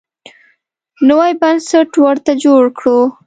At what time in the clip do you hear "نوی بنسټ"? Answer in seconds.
1.07-1.91